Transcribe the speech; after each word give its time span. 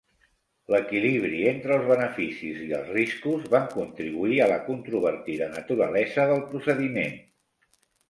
L'equilibri 0.75 1.41
entre 1.51 1.75
els 1.75 1.85
beneficis 1.91 2.63
i 2.65 2.67
els 2.79 2.89
riscos 2.97 3.47
va 3.53 3.63
contribuir 3.77 4.41
a 4.41 4.51
la 4.55 4.59
controvertida 4.73 5.55
naturalesa 5.55 6.31
del 6.35 6.47
procediment. 6.53 7.19